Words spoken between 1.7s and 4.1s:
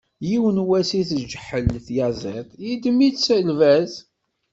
tyaẓiḍt, yeddem-itt lbaz.